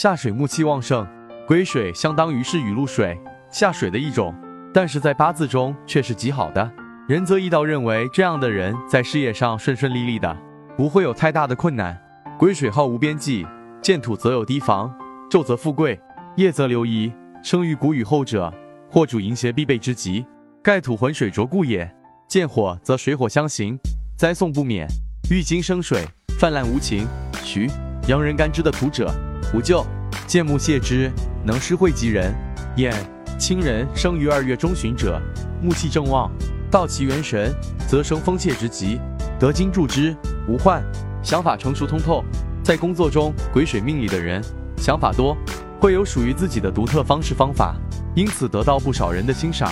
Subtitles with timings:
[0.00, 1.06] 下水木气旺盛，
[1.46, 4.34] 癸水相当于是雨露水下水的一种，
[4.72, 6.72] 但是在八字中却是极好的。
[7.06, 10.34] 仁则易道认为这样的人在事业上顺顺利利的，
[10.74, 11.94] 不会有太大的困难。
[12.38, 13.46] 癸水号无边际，
[13.82, 14.90] 见土则有堤防，
[15.30, 16.00] 昼则富贵，
[16.34, 17.12] 夜则流移，
[17.42, 18.50] 生于谷雨后者，
[18.90, 20.24] 或主淫邪必备之极。
[20.62, 21.86] 盖土浑水浊故也。
[22.26, 23.78] 见火则水火相刑，
[24.16, 24.88] 灾送不免。
[25.30, 26.08] 遇金生水，
[26.38, 27.06] 泛滥无情。
[27.44, 27.68] 徐
[28.08, 29.12] 阳人干之的土者，
[29.54, 29.86] 无咎。
[30.26, 31.10] 见木泄之，
[31.44, 32.34] 能施惠及人。
[32.76, 32.94] 眼
[33.38, 35.20] 亲人生于二月中旬者，
[35.60, 36.30] 木气正旺，
[36.70, 37.52] 道其元神，
[37.88, 39.00] 则生风泄之极，
[39.38, 40.14] 得金助之，
[40.46, 40.82] 无患。
[41.22, 42.24] 想法成熟通透，
[42.62, 44.40] 在工作中癸水命里的人，
[44.76, 45.36] 想法多，
[45.80, 47.74] 会有属于自己的独特方式方法，
[48.14, 49.70] 因此得到不少人的欣赏，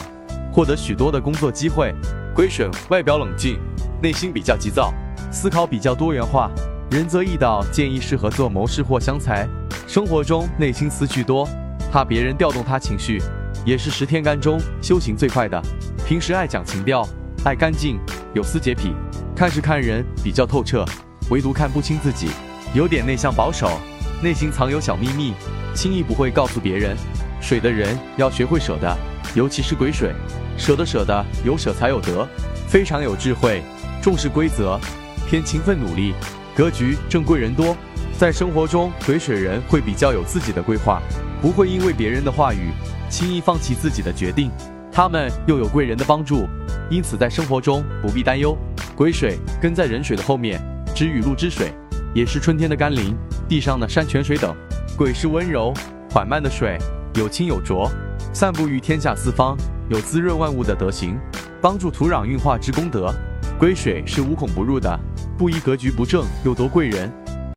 [0.52, 1.94] 获得许多的工作机会。
[2.34, 3.58] 癸水外表冷静，
[4.02, 4.92] 内心比较急躁，
[5.30, 6.50] 思考比较多元化。
[6.90, 9.46] 仁则易道建议适合做谋士或相财，
[9.88, 11.48] 生活中内心思绪多，
[11.90, 13.22] 怕别人调动他情绪，
[13.64, 15.58] 也是十天干中修行最快的。
[16.06, 17.08] 平时爱讲情调，
[17.42, 17.98] 爱干净，
[18.34, 18.92] 有思洁癖，
[19.34, 20.84] 看事看人比较透彻，
[21.30, 22.28] 唯独看不清自己，
[22.74, 23.80] 有点内向保守，
[24.22, 25.32] 内心藏有小秘密，
[25.74, 26.94] 轻易不会告诉别人。
[27.40, 28.94] 水的人要学会舍得，
[29.34, 30.12] 尤其是癸水，
[30.58, 32.28] 舍得舍得，有舍才有得，
[32.68, 33.62] 非常有智慧，
[34.02, 34.78] 重视规则，
[35.26, 36.12] 偏勤奋努力。
[36.54, 37.74] 格局正贵人多，
[38.18, 41.00] 在生活中癸水人会比较有自己的规划，
[41.40, 42.72] 不会因为别人的话语
[43.08, 44.50] 轻易放弃自己的决定。
[44.90, 46.44] 他们又有贵人的帮助，
[46.90, 48.58] 因此在生活中不必担忧。
[48.96, 50.60] 癸水跟在壬水的后面，
[50.96, 51.72] 指雨露之水，
[52.12, 53.16] 也是春天的甘霖，
[53.48, 54.52] 地上的山泉水等。
[54.96, 55.72] 癸是温柔
[56.10, 56.76] 缓慢的水，
[57.14, 57.88] 有清有浊，
[58.32, 59.56] 散布于天下四方，
[59.88, 61.16] 有滋润万物的德行，
[61.62, 63.14] 帮助土壤运化之功德。
[63.60, 64.98] 癸水是无孔不入的。
[65.38, 67.08] 不宜格局不正又夺贵人，